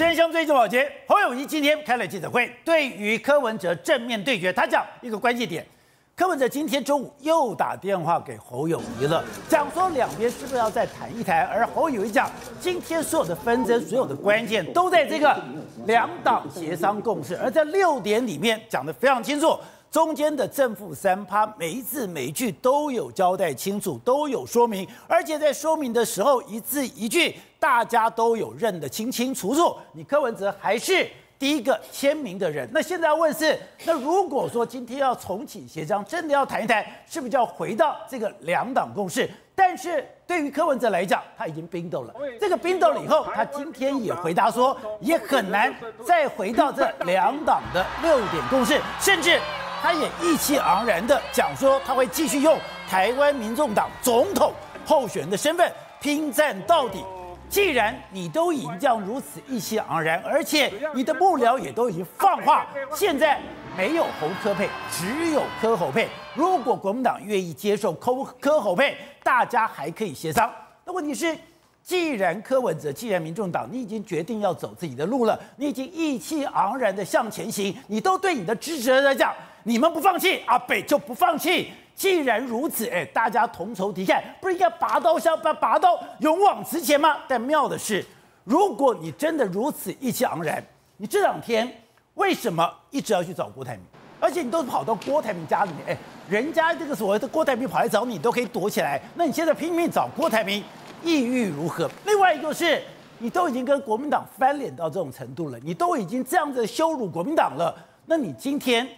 [0.00, 5.62] 真相最重保洁，侯友谊今天开了记者会，对于柯文哲正面对决，他讲一个关键点。
[6.16, 11.44] 柯文哲今天中午又打电话给侯友谊了，讲说两边是不是要再谈一谈？
[11.44, 15.38] 而侯友谊讲，今天所有的纷争、所有的关键都在这个
[15.84, 19.54] 两党协商共识，而在六点里面讲得非常清楚。
[19.90, 29.76] 中间的正负三趴，每一字每一句都有交代清楚，都有说明，而且在说明的时候，一字一句大家都有认得清清楚楚。
[29.92, 31.04] 你柯文哲还是
[31.36, 32.68] 第一个签名的人。
[32.72, 39.28] 那现在要问是，那如果说今天要重启协商，真的要谈一谈，是不是就要回到这个两党共识？
[39.56, 42.14] 但是对于柯文哲来讲，他已经冰斗了。
[42.40, 45.74] 这个冰斗了以后，他今天也回答说，也很难
[46.06, 49.36] 再回到这两党的六点共识，甚至。
[49.82, 52.58] 他也意气昂然地讲说，他会继续用
[52.88, 54.52] 台湾民众党总统
[54.84, 57.04] 候选人的身份拼战到底。
[57.48, 63.40] 既然你都已经这样如此意气昂然，而且你的幕僚也都已经放话，现在
[63.76, 66.08] 没有侯科配，只有柯侯配。
[66.34, 70.48] 如果国民党愿意接受柯柯侯配，大家还可以协商。
[70.84, 71.36] 那问题是，
[71.90, 79.34] 既然柯文哲，既然民众党，你已经决定要走自己的路了，你已经意气昂然的向前行，你都对你的支持者讲。
[79.64, 81.72] 你们不放弃，阿北就不放弃。
[81.96, 87.16] 既然如此，哎，大家同仇敌忾，不是应该拔刀相把拔刀勇往直前吗？
[87.26, 88.06] 但妙的是，
[88.44, 90.64] 如果你真的如此意气昂然，
[90.96, 91.68] 你这两天
[92.14, 93.82] 为什么一直要去找郭台铭？
[94.20, 99.02] 而且你都跑到郭台铭家里面，哎，人家这个所谓的郭台铭跑来找你，都可以躲起来。
[99.16, 100.62] 那你现在拼命找郭台铭，
[101.02, 101.90] 意欲如何？
[102.04, 102.82] 另外一个是，
[103.18, 107.74] 你都已经跟国民党翻脸到这种程度了，你都已经这样子羞辱国民党了，
[108.06, 108.88] 那你今天？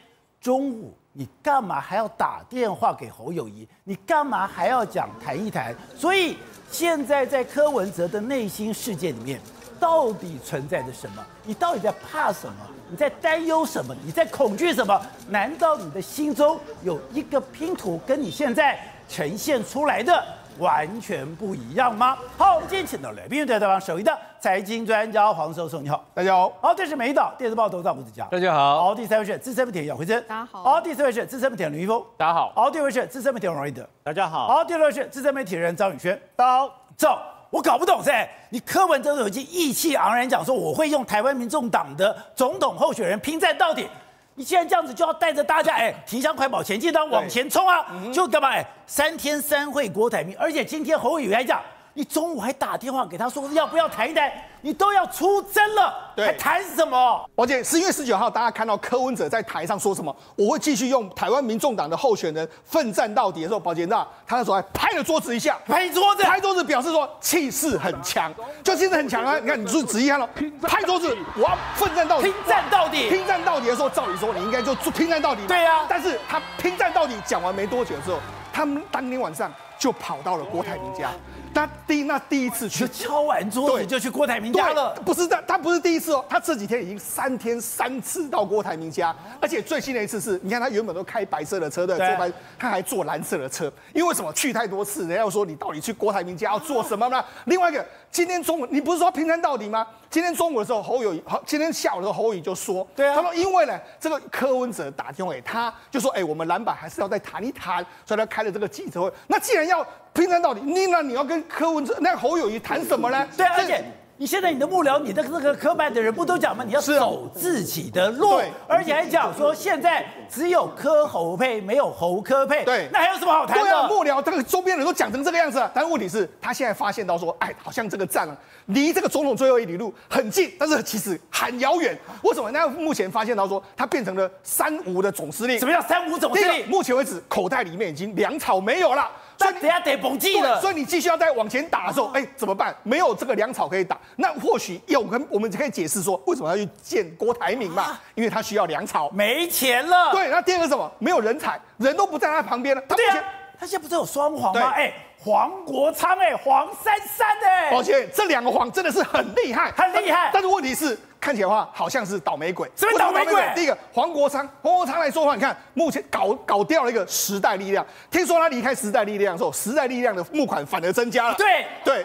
[0.41, 3.65] 中午你干嘛还要打电话给侯友谊？
[3.85, 5.73] 你干嘛还要讲谈一谈？
[5.97, 6.37] 所以
[6.69, 9.41] 现在在柯文哲的内心世界里面，
[9.79, 11.25] 到底存在着什么？
[11.45, 12.57] 你到底在怕什么？
[12.91, 13.95] 你在担忧什么？
[14.05, 15.01] 你在恐惧什么？
[15.29, 18.77] 难道你的心中有一个拼图跟你现在
[19.09, 20.25] 呈现出来的？
[20.59, 22.17] 完全不一样吗？
[22.37, 26.53] 好，我们今天请到了，并对台湾首位的财经专家黄教授，你好，大家好。
[26.61, 28.85] 好，这是美岛电视报头条吴子嘉，大家好。
[28.85, 30.63] 好，第三位是资深媒体姚惠珍，大家好。
[30.63, 32.53] 好，第四位是资深媒体人吕玉峰，大家好。
[32.55, 34.47] 好，第五位是资深媒体人王瑞德，大家好。
[34.47, 36.75] 好，第六位是资深媒体人张宇轩，大家好。
[36.97, 37.19] 走，
[37.51, 43.89] 我搞不懂噻，你柯文哲已经意气昂然讲说，我会用台湾民众党的总统候选人拼战到底。
[44.35, 47.85] 你既然这样子，就要带着大家哎，提箱快跑前进，当往前冲啊！
[48.13, 51.61] 就干嘛哎，三天三会郭台铭，而且今天侯友宜还讲，
[51.95, 54.31] 你中午还打电话给他说要不要谈一谈。
[54.65, 57.29] 你都要出征了，对，还谈什么？
[57.35, 60.17] 宝姐，十一月十九号，大家看到柯文哲在台上说什么？
[60.37, 68.33] 我会继续用台湾民众党的候选人奋战到底的时候，宝姐那他那时候还拍了桌子一下，拍桌子，拍桌子表示说气势很强，
[68.63, 69.37] 就气势很强啊！
[69.43, 70.29] 你看，你是仔细看了，
[70.63, 75.85] 拍桌子，我要奋战到底，拼战到底，拼战到底的时候，照理说你应该就拼战到底，对呀。
[75.89, 78.21] 但是他拼战到底讲完没多久之后，
[78.53, 81.11] 他们当天晚上就跑到了郭台铭家。
[81.53, 97.23] 他第那第一次去敲完桌子就去郭台铭家了，不是他他不是第一次哦，他这几天已经三天三次到郭台铭家，而且最新的一次是，你看他原本都开白色的车的，坐白，他还坐蓝色的车，因为为什么去太多次，人家要说你到底去郭台铭家要做什么呢？
[97.45, 99.87] 另外一个，今天中午你不是说平摊到底吗？
[100.09, 109.13] 今天中午的时候，侯友，好，今天下午的时候，侯友就说，对啊，他说因为呢，这个柯文哲打电话给他，就说，哎，我们蓝白还是要再谈一谈，所以他开了这个记者会。
[109.27, 109.72] 那既然要
[110.13, 113.27] 拼战到底，你那你要跟柯文哲、那侯友谊谈什么呢？
[113.37, 113.85] 对啊，而且。
[114.19, 116.63] 你现在你的幕僚，你的这个科班的人不都讲吗？
[116.65, 123.65] 你要走自己的路，对，而且还讲说现在只有柯侯配，没有侯柯配，对，那还有什么好谈的？
[123.65, 128.29] 对啊，幕僚这个周边人都讲成这个样子，但问题是，他现在发现到说，哎，好像这个战
[128.67, 131.99] 离这个总统最后一里路很近，但是其实很遥远。
[132.23, 132.49] 为什么？
[132.53, 135.59] 那目前发现到说，他变成了三无的总司令。
[135.59, 136.69] 什么叫三无总司令？
[136.69, 139.11] 目前为止，口袋里面已经粮草没有了。
[139.39, 142.75] 所以等下得崩记了，所以你继续要再往前打的时候，哎，怎么办？
[142.83, 147.99] 没有这个粮草可以打，那或许有跟我们可以解释说，为什么要去见郭台铭嘛？
[148.15, 150.13] 因为他需要粮草，没钱了。
[150.13, 150.91] 对，那第二个什么？
[150.99, 152.83] 没有人才，人都不在他旁边了。
[152.89, 153.25] 他对啊，
[153.63, 154.73] 他现在不是有双黄吗？
[154.75, 160.31] 哎，黄国昌，哎，黄珊珊，哎，抱歉，这两个黄真的是很厉害，很厉害。
[160.33, 160.99] 但是问题是。
[161.21, 162.69] 看起来的话，好像是倒霉鬼。
[162.75, 163.41] 什么倒霉鬼？
[163.55, 167.87] 第一个黄国昌，黄国昌来说的话，你看目前搞搞掉了一个时代力量。
[168.11, 171.35] 听说他离开时代力量之后，时代力量的募款反而增加了。
[171.37, 172.05] 对对，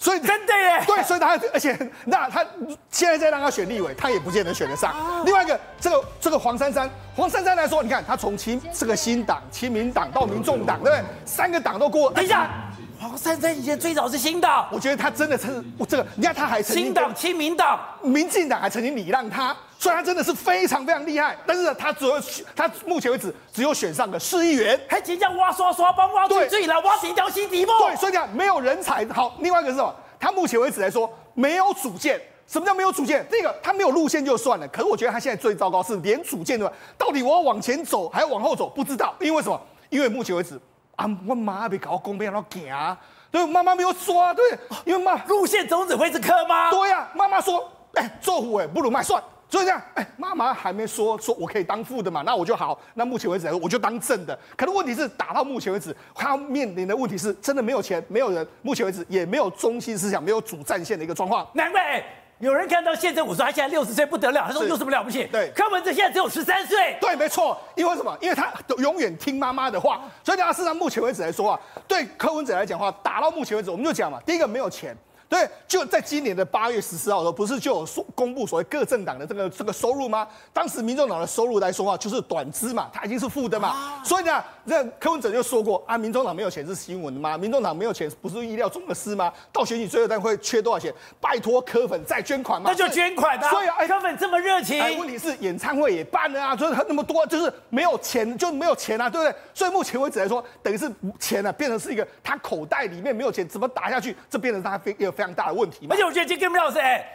[0.00, 0.82] 所以真的耶。
[0.84, 2.44] 对，所以他而且那他
[2.90, 4.90] 现在再让他选立委，他也不见得选得上。
[4.90, 11.04] 啊、另外一个，这个这个黄珊珊，黄珊珊来说，你看他从亲这个新党、亲民党到民众党，对不对？
[11.24, 12.10] 三个党都过。
[12.10, 12.50] 等一下。
[12.98, 21.34] 黄珊珊以前最早是新党，我觉得他真的是我这个，你看他还曾经新党、亲民党、民进党还曾经礼让他，所以他真的是非常非常厉害。
[21.46, 22.20] 但是，他只有
[22.54, 27.72] 他目前为止只有选上个市议员，还直接挖刷刷帮挖对对了，挖几条新题目。
[27.78, 29.06] 对，所以讲没有人才。
[29.06, 29.94] 好，另外一个是什么？
[30.20, 32.20] 他目前为止来说没有主见。
[32.46, 33.26] 什么叫没有主见？
[33.30, 39.14] 这个他没有路线就算了，可是我觉得他现在最糟糕是连主见都，到底我要往前走还是往后走，不知道。
[39.18, 39.58] 因为什么？
[39.88, 40.60] 因为目前为止。
[40.96, 42.94] 啊，我妈没搞公平，要行啊，
[43.30, 44.44] 对，妈妈没有说啊，对，
[44.84, 54.38] 因为妈路线总指挥是柯吗，对呀、啊，妈妈说，哎、欸，做虎哎，不如卖蒜，所以这样，哎、欸，妈妈还没说说我可以当副的嘛，那我就好，那目前为止来说，我就当正的。
[54.56, 62.00] 可是问题是，打到目前为止，他面临的问题是真的没有钱，没有人，目前为止也没有中心思想，没有主战线的一个状况，难怪。
[62.38, 65.24] 有人看到县政府说他现在六十岁不得了，他说有什么了不起？
[65.30, 66.96] 对，柯文哲现在只有十三岁。
[66.98, 68.16] 对，没错，因为什么？
[68.20, 74.96] 因为他永远听妈妈的话，所以大家事实上目前为止来说啊，对柯文哲来讲的话，打到目前为止，我们就讲嘛，第一个没有钱。
[75.30, 80.26] 对，就在今年的八月十四号的时候，不是就有说公布所谓各政党的这个这个收入吗？
[80.52, 83.68] 当时民众党的收入来说话就是短支嘛，它已经是负的嘛。
[83.68, 87.38] 啊、所以呢，这柯文哲就说过啊，民众党没有钱是新闻的吗？
[87.38, 89.32] 民众党没有钱不是意料中的事吗？
[89.52, 90.92] 到选举最后单会缺多少钱？
[91.20, 92.68] 拜托柯粉再捐款嘛。
[92.72, 93.48] 那就捐款的。
[93.50, 94.82] 所以啊，哎，柯粉这么热情。
[94.82, 99.38] 哎，问题是演唱会也办了啊，就是那么多，就是没有钱就没有钱啊，对不对？
[99.54, 100.90] 所以目前为止来说，等于是
[101.20, 104.16] 钱啊变成是一个他口袋里面没有钱，怎么打下去？
[104.28, 105.94] 这变成他非一个非常大的问题嘛。
[105.94, 107.06] 我觉得今天跟老师，哎，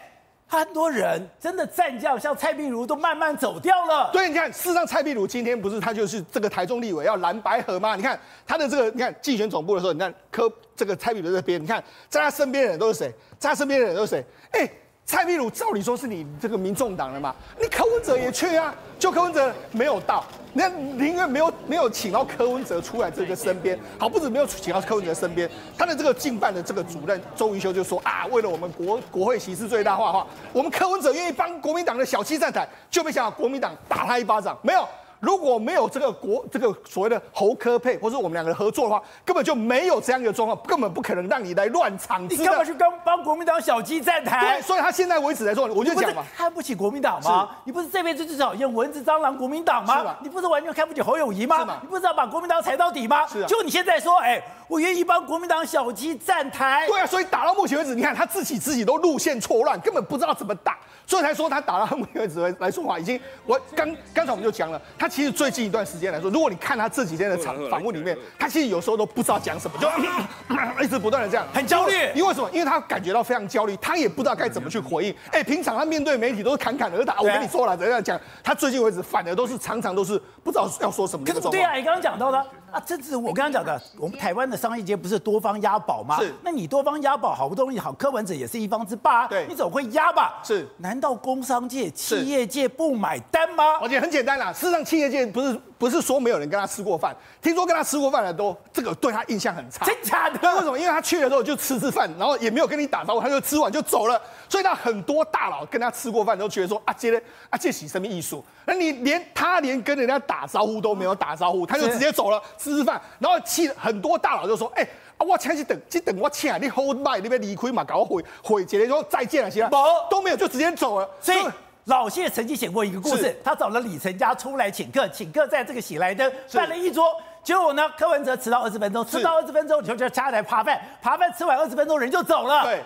[0.46, 4.10] 很多人真的战将，像蔡壁如都慢慢走掉了。
[4.12, 7.96] 对，你看，事实上蔡壁如今天不是他就是这个台中立委要蓝白合吗？
[7.96, 8.16] 你看
[8.46, 13.12] 他的这个，你看竞选总部的时候，你看柯这个蔡壁如这边，你看在他身边的人都是谁？
[13.40, 14.24] 在他身边的人都是谁？
[14.52, 14.70] 哎。
[15.08, 20.24] 蔡壁如照理说是你这个民众党的嘛，你柯文哲也去啊，就柯文哲没有到，
[20.56, 34.88] 你看宁愿没有没有请到柯文哲出来这个身边，好，不止没有请到柯文哲身边，他的这个竞办的这个主任周瑜修就说啊，为了我们国国会席次最大化的话，我们柯文哲愿意帮国民党的小七站台，就没想到国民党打他一巴掌，没有。
[35.26, 42.22] 如果没有这个国这个所谓的侯科配，或者我们两个人合作的话，根本就没有这样一个状况，根本不可能让你来乱场。
[42.30, 44.58] 你干嘛去帮帮国民党小鸡站台？
[44.58, 47.48] 对，所以他现在为止来说，我就讲嘛，看不起国民党吗？
[47.64, 50.04] 你不是这辈子最讨厌蚊子蟑螂国民党吗？
[50.04, 51.64] 吗你不是完全看不起侯友谊吗？
[51.64, 53.26] 吗你不是要把国民党踩到底吗？
[53.26, 53.46] 是啊。
[53.48, 56.86] 就你现在说，哎，我愿意帮国民党小鸡站台。
[56.86, 60.78] 对啊，所以打到目前为止，你看他自己自己都路线错乱，根本不知道怎么打。
[61.08, 69.88] 所以才说他打到目前为止来来说话，已经我刚刚才我们就讲了，他其实最近一段时间来说，如果你看他这几天的场访问里面，他其实有时候都不知道讲什么，就
[70.84, 71.94] 一直不断的这样，很焦虑。
[72.14, 72.50] 因为什么？
[72.52, 75.16] 因为他感觉到非常焦虑，他也不知道该怎么去回应。
[75.32, 78.20] 哎，平常他面对媒体都是侃侃而谈，我跟你说了，怎样讲？
[78.44, 81.24] 他最近为止反而都是常常都是不知道要说什么。
[81.24, 82.36] 可是对啊，你刚刚讲到的
[82.70, 86.20] 啊，这是我刚刚讲的，我们台湾的商业界不是多方押宝吗？
[86.20, 86.30] 是。
[86.42, 90.42] 那你多方押宝，好不容易好，柯文哲也是一方之霸，对，你总会押吧？
[90.44, 90.68] 是。
[90.76, 91.90] 难道工商界？
[91.92, 93.80] 企业界不买单吗？
[93.80, 94.52] 我觉得很简单啦。
[94.52, 99.84] 事实上，企业界不是不是说没有人跟他吃过饭，听说跟他吃过饭的都这个对他印象很差。
[99.84, 100.38] 真假的？
[100.54, 100.78] 为什么？
[100.78, 104.20] 因为他去的时候就吃吃饭，然后也没有跟你打招呼，他就吃完就走了。
[104.48, 107.20] 所以他很多大佬跟他吃过饭都觉得说啊，这个
[107.50, 108.42] 啊这是什么艺术？
[108.64, 114.88] 那你连他连跟人家打招呼都没有打招呼，他就直接走了吃吃饭，然后气很多大佬就说，哎、欸。
[115.18, 115.24] 啊！
[115.26, 119.70] 我请去等，去等我请你 hold 麦，你别离开嘛，搞我回回节的说再见了，行了，
[120.10, 121.08] 都没有就直接走了。
[121.22, 121.38] 所以
[121.86, 127.04] 老谢曾经写过一个故事，他找了李成家出来请客，请客在这个喜来登办了一桌，
[127.44, 132.64] 结果呢，柯文哲迟到二十分钟，迟到二十分钟就叫家来扒饭，扒饭吃完二十分钟人就走了。
[132.64, 132.82] 对。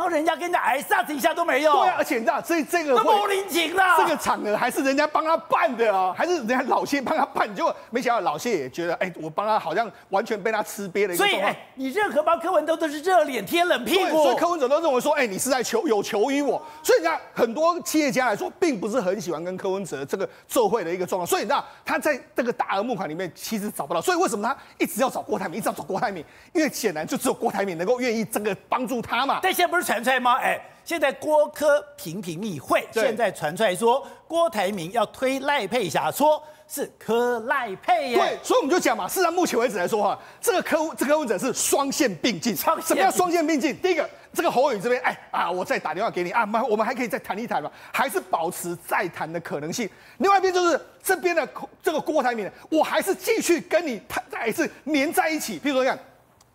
[0.00, 1.72] 然后人家跟人家挨杀子一下都没有。
[1.72, 11.14] 对啊，而且你知道这这个都无情这个场合还是人家帮他办的啊，还是人家老谢帮他办，结果没想到老谢也觉得，哎，我帮他好像完全被他吃瘪了。
[11.14, 14.22] 所以，哎，你任何帮柯文哲都是热脸贴冷屁股。
[14.22, 16.62] 所以柯文哲都认为说，哎，你是在求有求于我。
[16.82, 21.26] 所以人家很多企业家来说，并不是很喜欢跟柯文哲这个做会的一个状况。
[21.26, 24.00] 所以你知道他在这个大额募款里面其实找不到。
[24.00, 26.24] 所以为什么他一直要找郭台铭，一直要找郭台铭？
[26.54, 29.40] 因为显然就只有郭台铭能够愿意这个帮助他嘛。
[29.42, 30.34] 但现在不是传出来吗？
[30.36, 30.60] 哎。
[30.82, 38.16] 现在郭柯频频密会，现在传出来说郭台铭要推赖佩霞，说是柯赖配耶。
[38.16, 42.56] 对，所以我们就讲嘛，事实上目前为止来说哈，这个柯这个柯文哲是双线并进。
[42.56, 43.76] 什么叫双线并进？
[43.76, 49.88] 第一个，这个侯友宜这边，哎啊，我再打电话给你啊，妈我们还可以再谈一谈嘛，还是保持再谈的可能性。
[50.18, 51.46] 另外一边就是这边的
[51.80, 55.60] 这个郭台铭，我还是继续跟你再一次粘在一起。
[55.60, 55.96] 譬如说你看。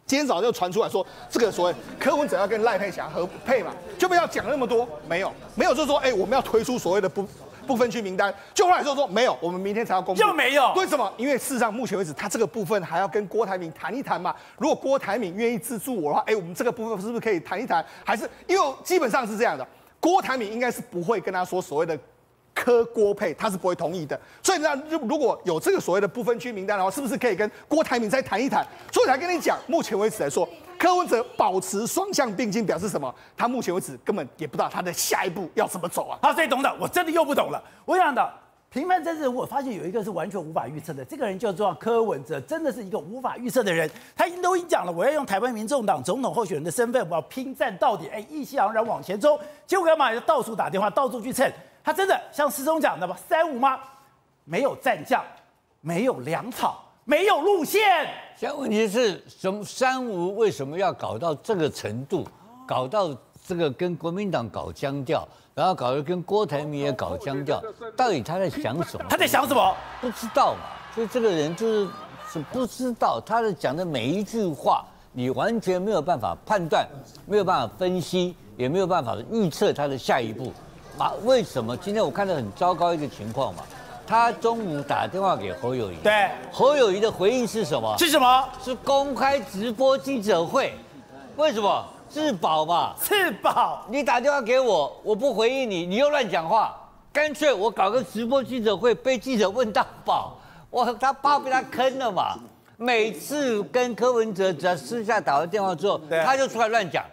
[0.08, 7.28] 今天早上就传出来说，这个所谓柯文哲要跟赖佩霞合配嘛，就不要讲那么多，没有，没有，就是说，哎，我们要推出所谓的不
[7.66, 8.32] 不分区名单。
[8.54, 10.22] 就后来说说没有，我们明天才要公布。
[10.22, 10.72] 就没有？
[10.74, 11.12] 为什么？
[11.18, 14.36] 因为事实上目前为止，他这个部分还要跟郭台铭谈一谈嘛。
[14.60, 17.84] 如果郭台铭愿意资助我的话，哎，我们这个部分是不是可以谈一谈？
[18.04, 19.68] 还是因为基本上是这样的，
[20.00, 21.98] 郭台铭应该是不会跟他说所谓的。
[22.56, 28.66] 柯郭配他是不会同意的，所以那如果有这个所谓的不分区名单的话，是不是可以跟郭台铭再谈一谈？
[28.94, 30.48] 所以才跟你讲，目前为止来说，
[30.80, 33.14] 柯文哲保持双向并进，表示什么？
[33.36, 36.18] 他目前为止根本也不知道他的下一步要怎么走啊！
[36.22, 37.62] 好，所以懂的，我真的又不懂了。
[37.84, 38.34] 我想的
[38.70, 43.90] 平凡政治，我发现有一个是完全无法预测的，这个人叫做柯文哲，真的是一个无法预测的人。
[44.16, 48.08] 他已经都已经讲了，我要用台湾民众党总统候选人的身份，我要拼战到底。
[48.08, 50.14] 哎，意气昂然往前冲，结果干嘛？
[50.14, 51.52] 就到处打电话，到处去蹭。
[51.86, 53.16] 他真的像师兄讲的吗？
[53.30, 53.80] 三无吗？
[54.44, 55.24] 没有战将，
[55.82, 58.10] 没有粮草，没有路线。
[58.36, 59.64] 现在问题是什么？
[59.64, 62.28] 三无为什么要搞到这个程度？
[62.66, 63.16] 搞到
[63.48, 67.62] 这个跟国民党搞僵掉，然后搞得跟郭台铭也搞僵掉，
[67.96, 69.06] 到底他在想什么？
[69.08, 69.78] 他在想什么？
[70.02, 70.62] 不知道嘛。
[70.96, 71.88] 所以这个人就是
[72.34, 76.88] 是不知道，他的讲的每一句话，你完全没有办法判断，
[77.28, 80.52] 没有办法分析，也没有办法预测他的下一步。
[80.98, 83.64] 啊，为什么今天我看到很糟糕一个情况嘛？
[84.08, 87.96] 他中午打电话给侯友谊，对，侯友谊的回应是什么？
[87.98, 88.48] 是什么？
[88.64, 90.74] 是公开直播记者会。
[91.36, 91.86] 为什么？
[92.08, 92.94] 自保嘛。
[92.98, 93.84] 自保。
[93.90, 96.74] 你打电话给我，我不回应你，你又乱讲话，
[97.12, 100.40] 干脆我搞个直播记者会，被记者问到宝。
[100.70, 102.38] 我他怕被他坑了嘛？
[102.78, 107.04] 每次跟柯文哲只要私下打完电话之后，他就出来乱讲。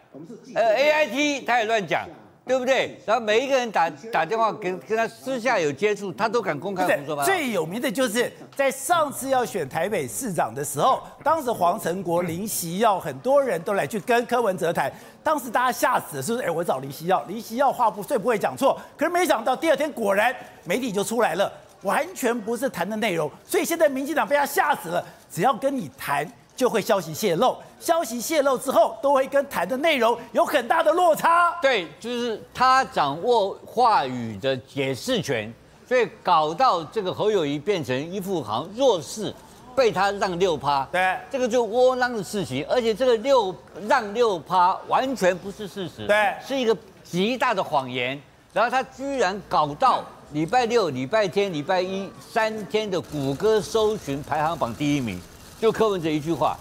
[0.55, 2.07] 呃，AIT 他也乱讲。
[2.45, 2.99] 对不对？
[3.07, 7.27] 然后每一个人打打电话跟跟他私下有接触，他都敢公开胡说八道。
[7.27, 16.45] 最有名的就是在上次要选台北市长的时候，当时黄成国、林锡耀很多人都来去跟柯文哲谈，当时大家吓死了，是不是？
[16.45, 20.35] 哎，我找林锡耀，林锡耀话不最不会讲错，可是没想到第二天果然
[20.65, 21.51] 媒体就出来了，
[21.83, 26.31] 完全不是谈的内容，所以现在民进党被他吓死了，只要跟你谈。
[26.55, 31.57] 就会消息泄露，消息泄露之后，都会跟谈的内容有很大的落差。
[31.63, 35.53] 对，就是他掌握话语的解释权，
[35.89, 39.35] 所以搞到这个侯友宜变成一副好像弱势，
[39.75, 40.87] 被他让六趴。
[40.93, 43.55] 对，这个就窝囊的事情，而且这个六
[43.89, 48.21] 让六趴完全不是事实，对，是一个极大的谎言。
[48.53, 55.19] 然后他居然搞到礼拜六、礼拜天、礼拜一三天的谷歌搜寻排行榜第一名。
[55.63, 56.59] 就柯文哲一句话，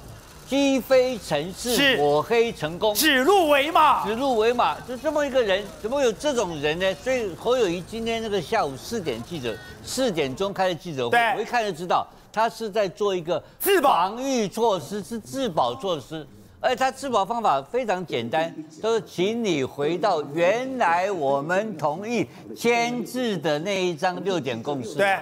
[0.48, 6.93] 鸡飞城市，我黑成功，指鹿为马，指鹿为马，就这么一个人，怎么有这种人呢？
[7.03, 13.91] 所以侯友谊今天那个下午四点记者四点钟开的记者会，我一看就知道他是在做一个自保。
[13.91, 16.24] 防御措施，是自保措施。
[16.63, 24.94] 而且他自保方法非常简单， 都是请你回到原来我们同意签字的那一张六点共识。
[24.96, 25.18] 对，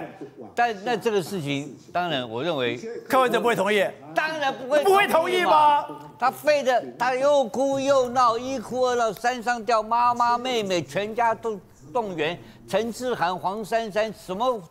[0.54, 2.76] 但那这个事情，当然我认为
[3.08, 3.82] 柯文哲不会同意。
[4.14, 5.86] 当然不会，不会同意吗？
[6.18, 11.58] 他废的，他又哭又闹，一哭二闹三上吊，妈妈妹妹全家都
[11.90, 14.62] 动员，陈志涵、黄珊珊什么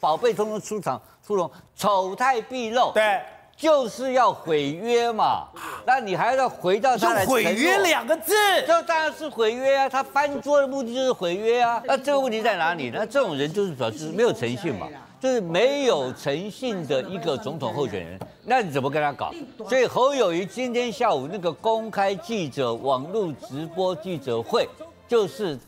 [0.00, 2.90] 宝贝通通出场出笼，丑态毕露。
[2.92, 3.20] 对。
[3.56, 5.46] 就是要毁约嘛，
[5.86, 8.34] 那你还要回到他来毁约两个字，
[8.66, 9.88] 这当然是毁约啊！
[9.88, 11.80] 他翻桌的目的就是毁约啊！
[11.86, 12.90] 那这个问题在哪里？
[12.92, 14.88] 那这种人就是表示没有诚信嘛，
[15.20, 19.32] 就是没有诚信的一个总统候选人，那你怎么跟他搞？
[19.68, 24.68] 所以侯友谊今天下午那个公开记者网络直播记者会，
[25.06, 25.58] 就是。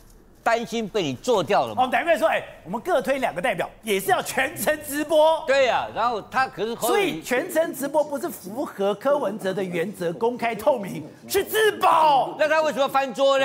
[0.47, 1.83] 担心被你做掉了吗？
[1.83, 5.43] 哦，代表说，哎，我们各推两个代表，也是要全程直播。
[5.45, 12.37] 对呀、啊，然后他可是，所以全程直播不是符合柯文哲的原则，公开透明是自保。
[12.39, 13.45] 那他为什么翻桌呢？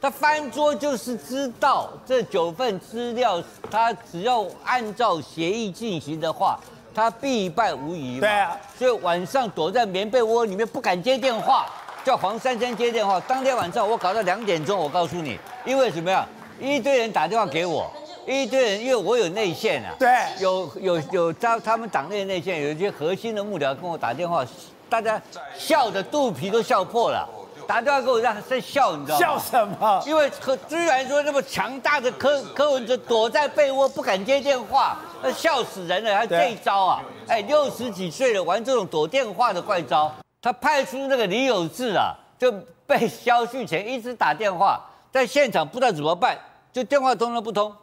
[0.00, 6.58] 他翻桌就是知道这九份资料，他只要按照协议进行的话，
[6.92, 8.18] 他必败无疑。
[8.18, 11.66] 对啊，所以晚上躲在棉被窝里面不敢接电话。
[12.08, 14.78] 叫黄珊珊接电话，当天晚上我搞到两点钟。
[14.78, 16.26] 我告诉你，因为什么呀？
[16.58, 17.86] 一堆人打电话给我，
[18.26, 19.94] 一堆人，因为我有内线啊。
[19.98, 20.08] 对，
[20.40, 24.42] 有有有他他们党内内线有一些核心的幕僚跟我打电话，
[24.88, 25.20] 大家
[25.54, 27.28] 笑的肚皮都笑破了，
[27.66, 29.26] 打电话给我让在笑，你知道吗？
[29.26, 30.02] 笑什么？
[30.06, 36.16] 因为柯居然说那么强大的柯柯文哲躲在被窝不敢接电话，那笑死人了。
[36.16, 37.02] 还这一招啊？
[37.26, 40.10] 哎，六十几岁了玩这种躲电话的怪招。
[40.40, 42.52] 他派出那个李有志啊，就
[42.86, 44.80] 被萧旭前一直打电话，
[45.10, 46.38] 在现场不知道怎么办，
[46.72, 47.74] 就电话通了不通，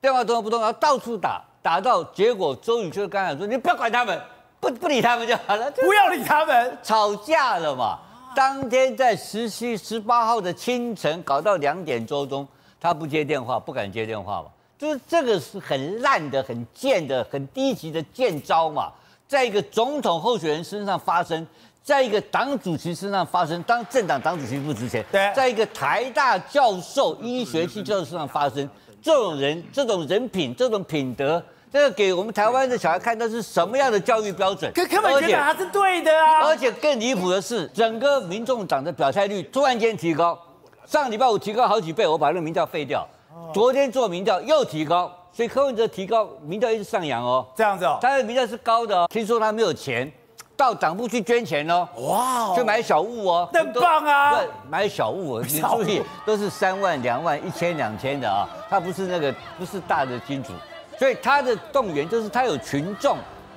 [0.00, 4.20] 电话通了不通，然后到处打，打到结果周宇就刚才说，你不要管他们，
[4.60, 7.98] 不不理他们就好了， 不要理他们，吵架了嘛。
[8.36, 12.46] 当天在十七、十八号的清晨搞到两点多钟，
[12.80, 14.46] 他不接电话，不敢接电话嘛。
[14.78, 18.92] 就是这个是很烂的、很贱的、很低级的贱招嘛，
[19.26, 21.44] 在一个总统候选人身上发生，
[21.82, 28.68] 在一个党主席身上发生，当政党党主席不值钱，对，在一个台大教授、医学系教授身上发生，
[29.02, 31.42] 这种人、这种人品、这种品德。
[31.72, 34.72] 这个给我们台湾的小孩看，那是什么样的教育标准？
[34.74, 36.40] 可根本觉得他是对的啊！
[36.44, 40.36] 而且更离谱的是，整个民众党的表态率突然间提高，
[40.84, 43.06] 上礼拜五提高好几倍，我把那个民调废掉。
[43.54, 47.46] 昨天做民调又提高，所以柯文哲提高，民调一直上扬哦。
[47.54, 49.06] 这样子哦，他的民调是高的哦。
[49.08, 50.10] 听说他没有钱，
[50.60, 51.88] 到党部去捐钱哦。
[51.96, 54.36] 哇，去买小物哦，真棒啊！
[54.36, 60.52] 对，买小物， 你注意，都是三万、两万、一千、两千的啊，他不是那个，不是大的金主。
[60.98, 63.16] 所以他的动员就是他有群众，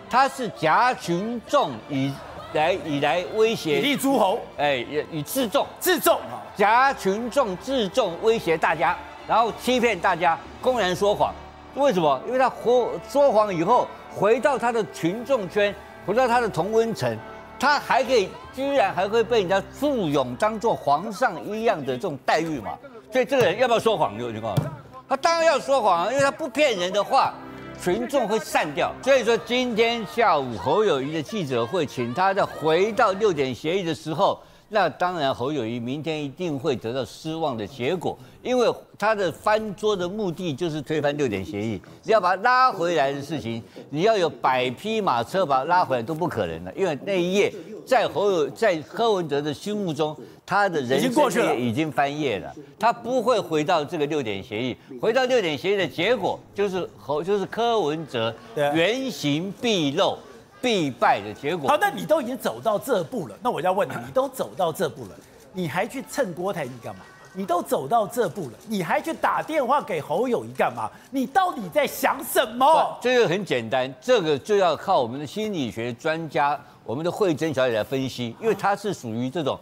[0.10, 2.14] 他是夹群众以
[2.54, 6.18] 来以来威胁，以利诸侯，哎，以以自重自重，
[6.56, 8.96] 夹群众自重威胁大家，
[9.28, 11.34] 然后欺骗大家，公然说谎。
[11.76, 12.22] 为什么？
[12.26, 17.18] 因为他说说谎以后，回到他的群众圈，不知道他的同温层，
[17.60, 22.78] 他还可以居然还会被人家簇拥，当做皇上一样的这种待遇嘛。
[23.12, 24.18] 所以这个人要不要说谎？
[24.18, 24.70] 就就告诉你。
[25.08, 27.34] 他当然要说谎，因为他不骗人的话，
[27.80, 28.92] 群众会散掉。
[29.04, 34.42] 所以说，今天下午侯友谊的记者会，请他在回到六点协议的时候，
[34.74, 41.80] 那当然侯友谊明天一定会得到失望的结果，因为他的翻桌的目的就是推翻六点协议。
[42.04, 43.62] 你要把他拉回来的事情，
[43.92, 47.54] 你要有百匹马车把他拉回来都不可能的，因为那一页
[47.86, 50.18] 在侯友在柯文哲的心目中。
[50.46, 60.18] 他的人生也已经翻页了，他不会回到这个六点协议，回到六点协议的结果就是侯就是柯文哲原形毕露、
[60.64, 61.70] 必败的结果。
[61.70, 65.10] 好，那你都已经走到这步了，那我要问你， 你都走到这步了，
[65.52, 67.02] 你还去蹭郭台铭干嘛？
[67.34, 70.90] 你都走到这步了，你还去打电话给侯友谊干嘛？
[71.12, 72.98] 你到底在想什么？
[73.02, 79.60] 这个很简单，这个就要靠我们的心理学专家，我们的慧珍小姐来分析，因为她是属于这种。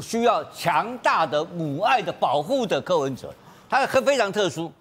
[0.00, 3.30] 需要强大的母爱的保护的柯文哲，
[3.68, 4.72] 她很非常特殊，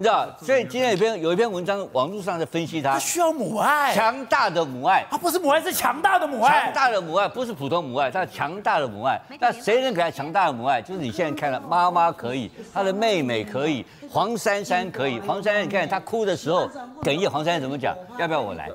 [0.00, 0.28] 你知道？
[0.40, 9.20] 所以今天有一篇有一篇文章，网络上在分析他，他需要母爱，强大的母爱，他不是母爱，是强大的母爱，强大的母爱不是普通母爱，他强大的母爱。
[9.40, 10.80] 那谁能给他强大的母爱？
[10.80, 16.70] 就是你现在看到妈妈可以，他的妹妹可以，黄珊珊可以，黄珊珊你看他哭的时候
[17.02, 17.92] 哽咽，黄珊珊怎么讲？
[18.20, 18.70] 要不要我来？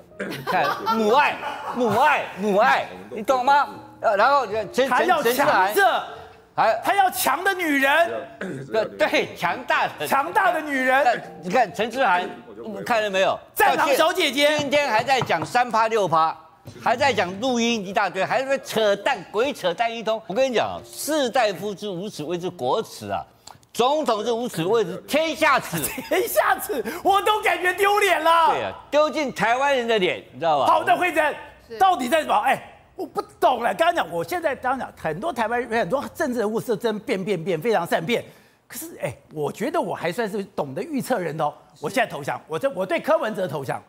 [0.45, 0.65] 看
[0.97, 1.37] 母爱，
[1.73, 3.69] 母爱，母爱，你懂吗？
[4.17, 6.03] 然后陈还要强者，
[6.55, 8.11] 还他要强的女人，
[8.71, 11.23] 对对，强大的强大的女人。
[11.41, 12.29] 你看陈志涵，
[12.85, 13.37] 看了没有？
[13.55, 16.35] 战狼小姐姐今天还在讲三趴六趴，
[16.83, 20.21] 还在讲录音一大堆，还在扯淡鬼扯淡一通。
[20.27, 23.25] 我跟你讲，士大夫之无耻谓之国耻啊，
[23.73, 25.79] 总统之无耻谓之天下耻。
[26.07, 28.51] 天下耻，我都感觉丢脸了。
[28.51, 30.67] 对啊，丢尽台湾人的脸，你知道吧？
[30.67, 31.33] 好的，惠珍，
[31.79, 32.35] 到底在什么？
[32.41, 32.69] 哎。
[32.95, 38.23] 我不懂了，刚刚讲，我现在刚刚讲，很多台湾人很多政治人物是真变变变，非常善变。
[38.67, 41.53] 可是，哎，我觉得我还算是懂得预测人的哦。
[41.79, 43.81] 我现在投降，我这我对柯文哲投降，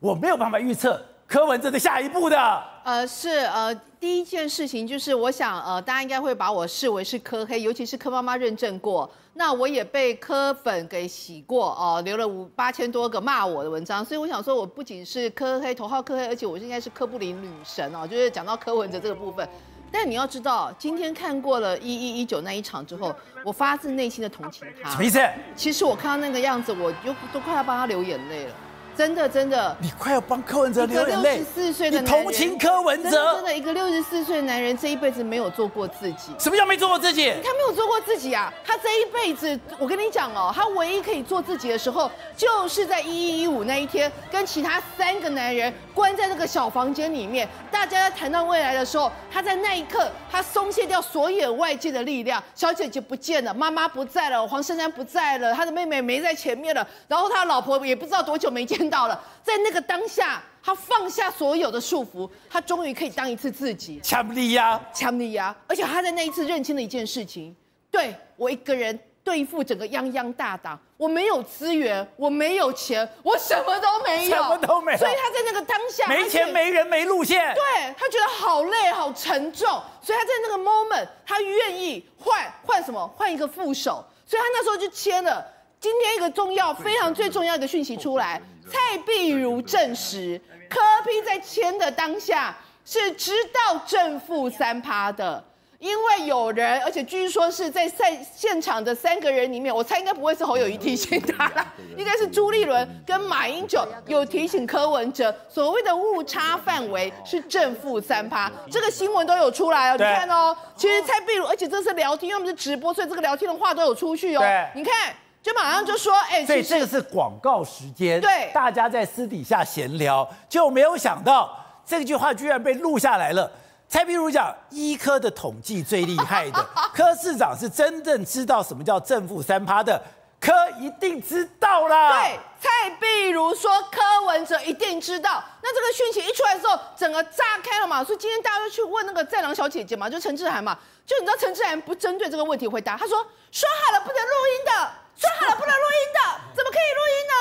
[0.00, 2.64] 我没有办法预测柯文哲的下一步的。
[2.82, 9.08] 呃，是呃，第一件事情就是，我想呃，大家应该会把我视为是柯黑，尤其是柯妈妈认证过。
[9.34, 19.46] 那我也被柯粉给洗过哦，留了五八千多个骂我的文章，所以我想说，我不仅是柯黑头号柯黑，而且我应该是柯布林女神哦，就是讲到柯文哲这个部分。
[19.92, 23.14] 但你要知道，今天看过了一一一九那一场之后，
[23.44, 24.90] 我发自内心的同情他。
[24.90, 25.20] 什么意思？
[25.54, 28.54] 其实我看到那个样子，我就都快要帮他流眼泪了。
[28.98, 31.36] 真的，真的，你快要帮柯文哲流眼泪。
[31.36, 33.34] 六十四岁的男人，同情柯文哲？
[33.36, 36.32] 真的，一个六十四岁的男人，这一辈子没有做过自己。
[36.36, 37.32] 什么叫没做过自己？
[37.44, 38.52] 他没有做过自己啊！
[38.66, 52.42] 他这一辈子，我跟你讲哦，他唯一可以做自己的时候，就是在一一一五那一天，跟其他三个男人关在那个小房间里面，大家在谈到未来的时候，他在那一刻，他松懈掉所有外界的力量。
[52.52, 64.00] 小姐姐不见了，妈妈不在了，黄珊珊不在了，他的妹妹没在前面了，然后他老婆也不知道多久没见到了，在那个当下，他放下所有的束缚，他终于可以当一次自己。
[64.02, 65.54] 强力呀，强力呀！
[65.66, 67.54] 而且他在那一次认清了一件事情：
[67.90, 74.98] 对我一个人对付整个泱泱大党，我没有资源，我没有钱，我什么都没有，什么都没有。
[74.98, 77.54] 所以他在那个当下，没钱、没人、没路线。
[77.54, 79.68] 对，他觉得好累、好沉重，
[80.02, 83.06] 所以他在那个 moment，他愿意换换什么？
[83.16, 84.04] 换一个副手。
[84.26, 85.42] 所以他那时候就签了。
[85.80, 88.42] 今天一个重要、非常最重要的讯息出来。
[88.70, 95.42] 蔡壁如证实，柯 P 在签的当下是知道正负三趴的，
[95.78, 109.96] 因为有人，而且据说是在赛现场的三个人里面，我猜应该不会是侯友谊提醒他啦，应该是朱立伦跟马英九有提醒柯文哲，所谓的误差范围是正负三趴，这个新闻都有出来哦。
[109.96, 114.42] 你看哦，其实蔡壁如，而且这是聊天，因为我们是直播，所以这个聊天的话都有出去哦。
[114.74, 115.14] 你看，
[115.48, 123.50] 就马上就说，哎，所以这个是广告时间，对，大家在私底下闲聊，就没有想到这句话居然被录下来了。
[123.88, 129.98] 蔡壁如讲，医科的统计最厉害的， 柯市长是真正知道什么叫正负三趴的，
[130.38, 132.20] 柯一定知道啦。
[132.20, 138.04] 对，蔡壁如说柯文哲一定知道，那这个讯息一出来之后，整个炸开了嘛。
[138.04, 143.16] 所以今天大家都去问那个在郎小姐姐嘛，就陈志涵嘛，就你知道陈志涵不针对这个问题回答，他说
[143.50, 146.20] 说好了不能录音的，说好了不能录音的，
[146.54, 147.34] 怎么可以录音呢？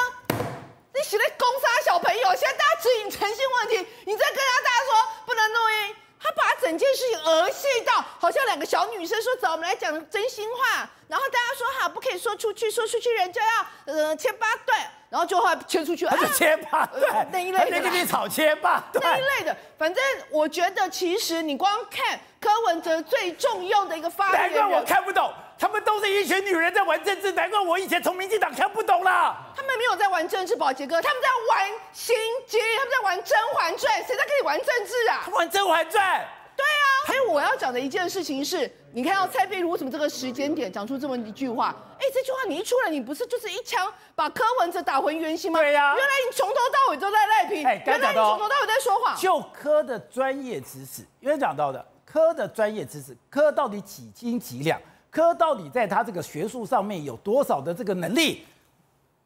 [0.96, 5.96] 你写的攻杀小朋友，现在大家指引诚信问题，你再跟大家说不能录音。
[6.20, 13.48] 他把整件事情儿戏到，好像两个小女生说：“走，我们来讲真心话。”然后大家说：“好，不可以说出去，说出去人就要
[13.86, 19.56] 呃切八段。”然后就会切出去，他是切八段那一类的，跟你炒切八段那一类的。
[19.78, 25.34] 反正我觉得，其实你光看柯文哲最重用的一个发言人，难怪我看不懂。
[25.60, 29.36] 他们都是一群女人在玩政治，难怪我以前从民进党看不懂啦。
[29.56, 32.16] 他们没有在玩政治，宝杰哥，他们在玩心
[32.46, 35.22] 机，他们在玩《甄嬛传》，谁在跟你玩政治啊？
[35.26, 36.22] 他玩《甄嬛传》。
[36.58, 36.86] 对啊。
[37.06, 41.74] 还有我要讲的一件事情是，你看到蔡壁如为什么这个时间点讲出这么一句话？
[41.98, 45.60] 哎，这句话你一出来，你不是就是一枪把柯文哲打回原形吗？
[45.62, 45.96] 对呀、啊。
[45.96, 49.16] 原来你从头到尾都在赖皮，哎，原来你从头到尾在说谎。
[49.16, 54.82] 就柯的专业知识，因为讲到的柯的专业知识，柯到底几斤几两？
[55.10, 58.46] 柯到底在他这个学术上面有多少的这个能力？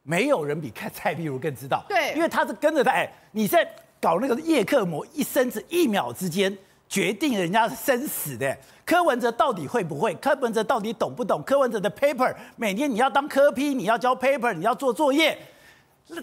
[0.03, 1.83] 没有人比看蔡壁如更知道。
[1.89, 2.91] 对，因为他是跟着他。
[2.91, 3.67] 哎，你在
[3.99, 6.55] 搞那个叶克膜，一生子一秒之间
[6.91, 8.55] 决定人家生死的。
[8.85, 10.13] 柯文哲到底会不会？
[10.15, 11.41] 柯文哲到底懂不懂？
[11.43, 15.37] 柯文哲的 paper 每天你要当科批你要交 paper，你要做作业。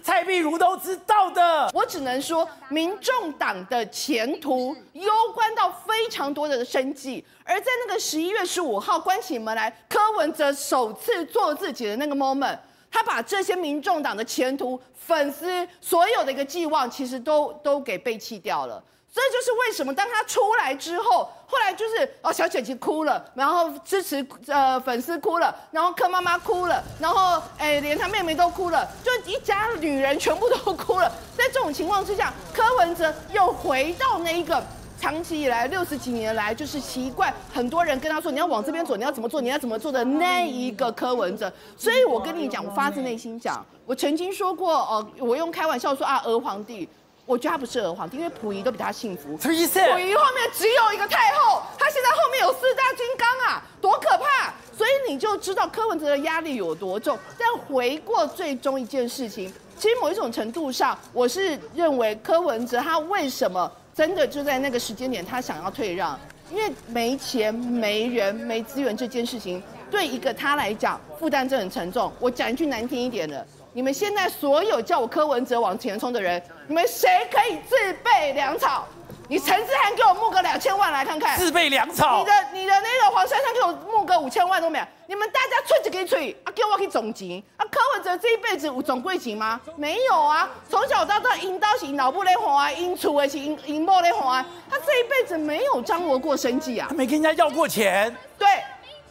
[0.03, 7.25] 蔡壁如都知道的，我只能说，民众党的前途攸关到非常多的生计。
[7.43, 12.59] 而在那个十一月十五号关起门来，柯文哲首次做自己的那个 moment，
[12.91, 18.83] 他把这些民众党的前途、粉丝所有的一个寄望，其实都都给背弃掉了。
[19.11, 31.11] 这就是为什么当他出来之后，后来就是哦，小姐姐哭了，然后支持呃粉丝哭了，然后柯妈妈哭了，然后哎连他妹妹都哭了，就一家女人全部都哭了。
[31.35, 34.63] 在这种情况之下，柯文哲又回到那一个
[35.01, 41.51] 长期以来六十几年来就是习惯很多人跟他说你要往这边走，你要怎么做，你要怎么做的那一个柯文哲。
[41.75, 46.87] 所以我跟你讲，我发自内心讲，我曾经说过哦，我用开玩笑说啊，俄皇帝。
[47.29, 49.37] 我觉得他不是儿皇帝，因为溥仪都比他幸福。
[49.39, 49.79] 什么意思？
[49.79, 54.51] 溥仪后面只有一个太后，他现在后面有四大金刚啊，多可怕！
[54.75, 57.15] 所以你就知道柯文哲的压力有多重。
[57.37, 66.19] 但回过最终一件事情，其实某一种程度上，我是认为柯文哲他为什么真的就在那个时间点他想要退让？
[66.49, 69.61] 因为没钱、没人、没资源这件事情，
[69.91, 72.11] 对一个他来讲负担真的很沉重。
[72.19, 73.45] 我讲一句难听一点的。
[73.71, 78.85] 你们现在所有叫我柯文哲往前冲的人，你们谁可以自备粮草？
[79.27, 81.37] 你陈志涵给我募个两千万来看看。
[81.37, 82.17] 自备粮草。
[82.17, 84.85] 你的你的那个黄珊珊给我募个五千万都没有。
[85.05, 87.65] 你们大家吹就可以吹啊，给我可以总结啊。
[87.69, 89.61] 柯文哲这一辈子有总归情吗？
[89.75, 98.11] 没有啊，从小到大引导型脑部雷火啊，因处为是赢赢莫雷火啊，他这一辈子没有张罗过生计啊，他没跟人家要过钱。
[98.35, 98.47] 对，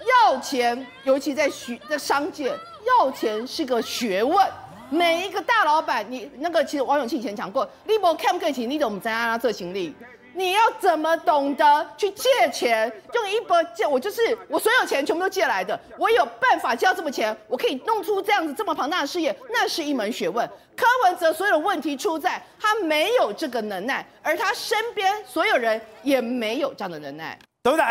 [0.07, 2.53] 要钱，尤其在学在商界。
[3.01, 4.47] 要钱是个学问，
[4.89, 9.95] 每一个大老板，你那个其实王永庆以前讲过，你不看不起，你怎么在他这行李？
[10.33, 12.91] 你要怎么懂得去借钱？
[13.13, 20.49] 用一波借，我就是我所有钱全部都借来的，我有办法借到这么钱，我可以弄出这样子这么庞大的事业，那是一门学问。
[20.75, 27.39] 柯文哲所有的问题出在他没有这个能耐，而他身边所有人也没有这样的能耐。
[27.63, 27.85] 对不对？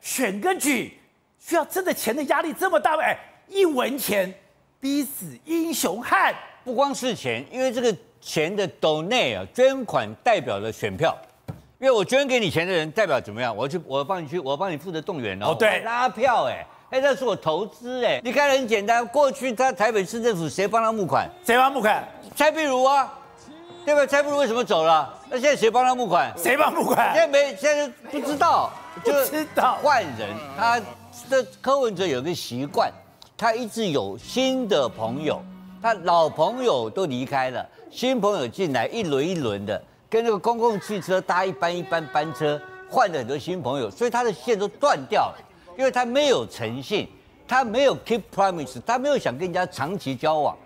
[0.00, 1.00] 选个举
[1.46, 3.02] 需要真的钱的压力这么大吗？
[3.02, 4.32] 哎，一文钱。
[4.80, 11.16] 逼死英雄汉，不光是钱，因为这个钱的 donate 啊，捐款代表了选票，
[11.78, 13.56] 因为我捐给你钱的人代表怎么样？
[13.56, 21.30] 我去，我帮你去，我帮你负责动员哦，哦对，拉票哎，哎，那是我投资哎，你看很简单，过去他台北市政府谁帮他募款？
[21.42, 22.06] 谁帮募款？
[22.36, 23.10] 蔡壁如啊，
[23.86, 24.06] 对吧？
[24.06, 25.18] 蔡壁如为什么走了？
[25.30, 26.30] 那现在谁帮他募款？
[26.36, 27.14] 谁帮募款？
[27.14, 28.70] 现在没，现在不知道，
[29.02, 30.28] 就知道换人，
[30.58, 30.78] 他
[31.28, 32.92] 的柯文哲有个习惯。
[33.36, 35.42] 他一直有新的朋友，
[35.82, 45.38] 他老朋友都离开了，新朋友进来一轮一轮的，跟那个公共汽车搭一班一班班车，换了很多新朋友，所以他的线都断掉了，
[45.76, 47.08] 因为他没有诚信，
[47.48, 50.56] 他没有 keep promise，他没有想跟人家长期交往，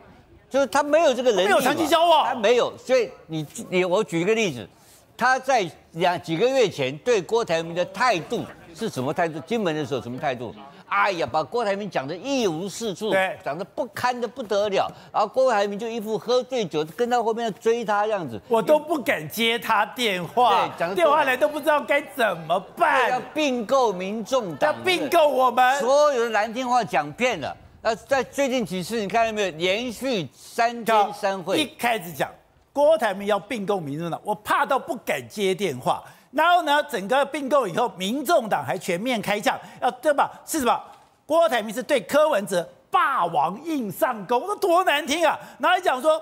[0.51, 2.77] 就是他没有这个能力，没有长期交往，他没有。
[2.77, 4.69] 所以你你我举一个例子，
[5.17, 8.45] 他在两几个月前对郭台铭的态度
[8.79, 9.41] 是什么态度？
[9.41, 10.55] 金门的时候什么态度？
[10.87, 14.91] 哎呀，把郭台铭讲得一无是处，对，讲得不堪的不得了。
[15.13, 23.11] 然后郭台铭就一副喝醉酒，跟到后面要追他这样子，我都不敢接他电话，对，讲电话来都不知道该怎么办。
[23.11, 27.55] 要并购民众党，要并购我们，所有的难听话讲遍了。
[27.83, 29.51] 那在最近几次，你看到没有？
[29.59, 32.31] 连续三天三会，一开始讲
[32.73, 36.03] 郭台铭要并购民众党，我怕到不敢接电话。
[36.31, 40.31] 然后呢，整个并购以后，民众党还全面开枪，要对吧？
[40.45, 40.81] 是什么？
[41.25, 45.39] 郭台铭是对柯文哲霸王硬上弓，那多难听啊！
[45.59, 46.21] 然后讲说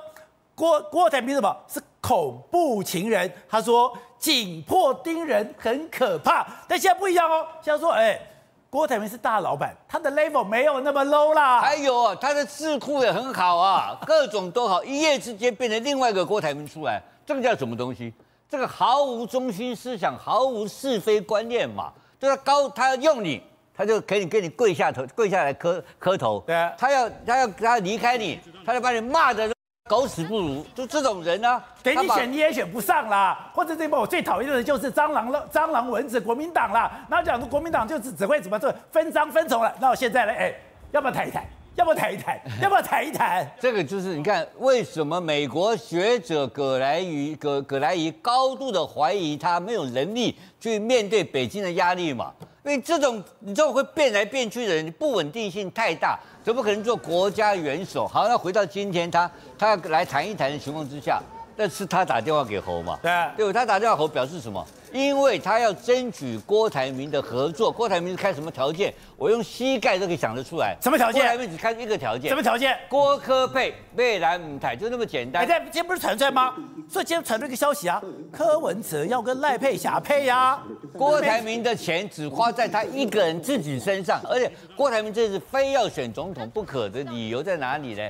[0.54, 1.56] 郭郭台铭什么？
[1.68, 3.32] 是恐怖情人？
[3.48, 8.18] 他说紧迫盯人很可怕，但现在不一样哦，现在说哎，
[8.70, 11.60] 郭台铭是大老板，他的 level 没有那么 low 啦。
[11.60, 18.12] 还有啊他的智库也很好啊，各种都好，一夜之间变成另外一个郭台铭出来，这个叫什么东西？
[18.48, 23.42] 这个毫无中心思想，毫无是非观念嘛，就是高，他要用你，
[23.74, 26.42] 他就给你给你跪下头，跪下来磕磕头。
[26.46, 29.52] 对啊，他要他要他要离开你，他就把你骂的
[29.88, 33.50] 狗屎不如，就这种人啊，给你选你也选不上啦。
[33.52, 37.04] 或者这帮我最讨厌的人就是蟑螂了，蟑螂蚊子国民党啦。
[37.08, 39.74] 然后讲说国民党就只只会怎么做分赃分筹了。
[39.80, 40.32] 那我现在呢？
[40.32, 40.54] 哎，
[40.92, 41.44] 要不要谈一谈？
[41.76, 42.40] 要不要谈一谈？
[42.62, 43.46] 要不要谈一谈？
[43.60, 52.32] 这个就是你看，为什么美国学者葛莱于葛葛莱仪高度的怀疑他没有能力去面对北京的压力嘛？
[52.64, 58.06] 因为这种你这种会变来变去的人，不稳定性太大，怎么可能做国家元首？
[58.06, 61.22] 好，那回到今天他他要来谈一谈的情况之下，
[61.56, 62.98] 那是他打电话给侯嘛？
[63.02, 64.66] 对啊，对，他打电话侯表示什么？
[64.96, 68.92] 因为他要争取郭台铭的合作，郭台铭是开什么条件？
[69.18, 70.74] 我用膝盖都可以想得出来。
[70.80, 71.20] 什么条件？
[71.20, 72.30] 郭台铭只开一个条件。
[72.30, 72.74] 什么条件？
[72.88, 75.44] 郭柯配未来舞台就那么简单。
[75.44, 76.54] 哎，今天不是传出来吗？
[76.88, 80.62] 所以今天传出一个消息啊，柯文哲要跟赖佩霞配呀、啊。
[80.96, 88.08] 郭台铭的钱只花在他一个人自己身上，而且郭台铭这次非要选总统不可的理由在哪里呢？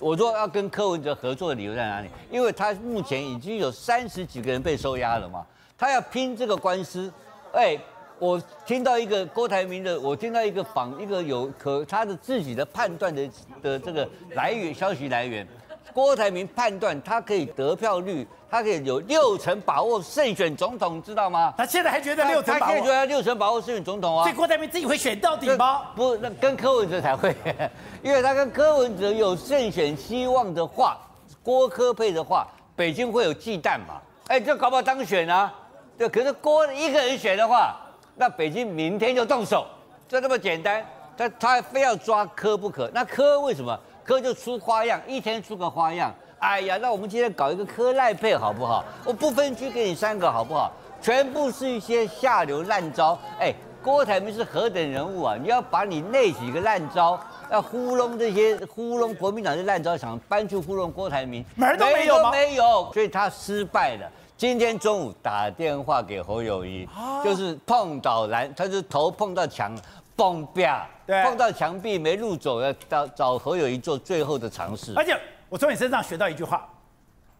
[0.00, 2.08] 我说要跟柯文哲合作的理由在哪里？
[2.30, 5.46] 因为他目前已经有三十几个人被收押了嘛。
[5.76, 7.12] 他要拼这个官司，
[7.52, 7.78] 哎，
[8.18, 13.28] 我听到一个郭台铭的，我听到一个访一个有可他的自己的判断的
[13.62, 15.46] 的这个来源消息来源，
[15.92, 21.52] 郭台铭判断他可以得票率，他可以有六成把握胜选总统，知道吗？
[21.58, 24.22] 他现在还觉得六成把握，他现在觉得六成把握胜选总统啊？
[24.22, 25.82] 所以郭台铭自己会选到底吗？
[25.96, 27.34] 不，那跟柯文哲才会，
[28.02, 30.98] 因为他跟柯文哲有胜选希望的话，
[31.42, 34.00] 郭柯配的话，北京会有忌惮嘛？
[34.28, 35.52] 哎，这搞不好当选啊？
[35.98, 37.74] 对，可是郭一个人选的话，
[38.14, 39.66] 那北京明天就动手，
[40.08, 40.86] 就这么简单。
[41.18, 43.78] 他他非要抓柯不可，那柯为什么？
[44.10, 46.12] 柯就出花样，一天出个花样。
[46.40, 48.84] 哎呀，那我们今天搞一个科赖配好不好？
[49.04, 50.72] 我不分区给你三个好不好？
[51.00, 53.16] 全部是一些下流烂招。
[53.38, 55.36] 哎，郭台铭是何等人物啊？
[55.40, 57.20] 你要把你那几个烂招，
[57.52, 62.32] 要糊弄这些糊弄国民党的烂招，想搬去糊弄郭台铭，门都没有吗？
[62.32, 64.10] 没有，所以他失败了。
[64.36, 66.88] 今天中午打电话给侯友谊，
[67.22, 69.78] 就是碰到蓝，他是头碰到墙，
[70.20, 70.86] 嘣啪，
[71.24, 74.92] 碰到墙壁没路走，要找找何友谊做最后的尝试。
[74.94, 76.68] 而且我从你身上学到一句话，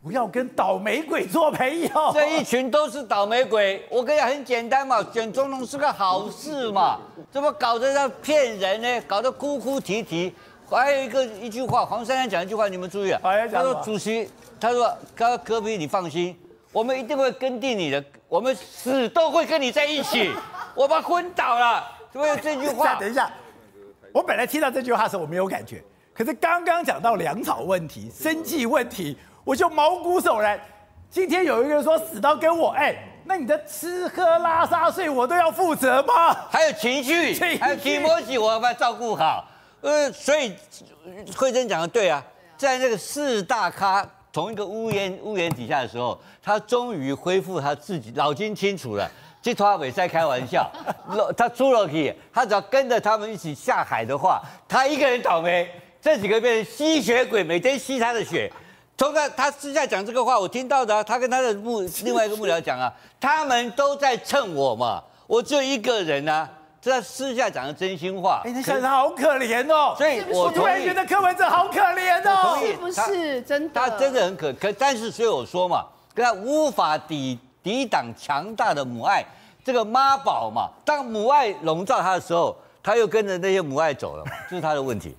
[0.03, 1.89] 不要跟倒霉鬼做朋友。
[2.15, 3.85] 这一群都是倒霉鬼。
[3.91, 6.99] 我跟你讲很简单嘛，选总统是个好事嘛，
[7.31, 9.05] 怎么搞得要骗人呢？
[9.07, 10.35] 搞得哭哭啼啼。
[10.71, 13.21] 还有一个一句话，黄珊珊讲一句话，你们注意啊。
[13.23, 16.35] 他说主席，他说柯柯 P 你放心。
[16.73, 20.33] 我们一定会跟定你的，我们死都会跟你在一起。
[20.77, 22.95] 我们昏倒了，所以这句话。
[22.97, 23.31] 等一下，
[24.13, 25.83] 我本来听到这句话的时候我没有感觉，
[26.15, 30.61] 可是刚刚讲到粮草问题、生计问题，我就毛骨悚然。
[31.09, 32.95] 今天有一个人说死到跟我，哎，
[33.25, 36.33] 那你的吃喝拉撒睡我都要负责吗？
[36.51, 39.49] 还有情绪，还有提摩西，我要把它照顾好。
[39.81, 40.55] 呃，所以
[41.37, 42.23] 慧珍讲的对啊，
[42.57, 44.07] 在那个四大咖。
[44.33, 49.11] 同一个屋檐屋檐底下的时候，他终于恢复他自己脑筋清楚了。
[49.43, 50.71] 这他伟在开玩笑，
[51.37, 55.69] 他出了去，他只要跟着他们一起下海的话，他一个人倒霉，
[56.01, 58.53] 这几个变成吸血鬼，每天吸他的血。
[58.99, 66.49] 从他他私下讲这个话，我听到的、啊，他跟他的幕另外一个幕僚讲啊，他们都在蹭我嘛，我只有一个人啊。
[66.83, 69.95] 这私下讲的真心话，哎，那小人好可怜哦。
[69.99, 72.59] 所以我突然觉得柯文哲好可怜哦。
[72.59, 73.75] 是不是真的？
[73.75, 79.25] 他真的很可可，但是所以我说嘛，跟他无法抵抵挡强大的母爱，
[79.65, 80.69] 这个妈宝嘛。
[80.85, 85.17] 当母爱笼罩他的时候，他又跟着那些母爱走了嘛，这是他的问题。